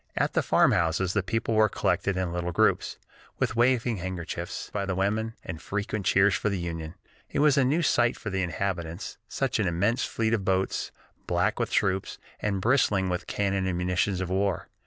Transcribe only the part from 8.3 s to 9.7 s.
the inhabitants, such an